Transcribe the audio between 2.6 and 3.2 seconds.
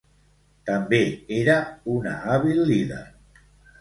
líder.